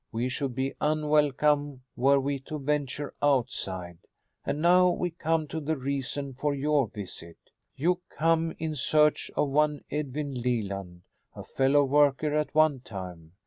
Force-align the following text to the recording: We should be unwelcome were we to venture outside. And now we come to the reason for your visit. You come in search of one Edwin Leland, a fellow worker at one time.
We 0.11 0.29
should 0.29 0.55
be 0.55 0.73
unwelcome 0.81 1.83
were 1.95 2.19
we 2.19 2.39
to 2.47 2.57
venture 2.57 3.13
outside. 3.21 3.99
And 4.43 4.59
now 4.59 4.89
we 4.89 5.11
come 5.11 5.45
to 5.49 5.59
the 5.59 5.77
reason 5.77 6.33
for 6.33 6.55
your 6.55 6.87
visit. 6.87 7.37
You 7.75 8.01
come 8.09 8.55
in 8.57 8.75
search 8.75 9.29
of 9.37 9.49
one 9.49 9.81
Edwin 9.91 10.41
Leland, 10.41 11.03
a 11.35 11.43
fellow 11.43 11.83
worker 11.83 12.33
at 12.35 12.55
one 12.55 12.79
time. 12.79 13.33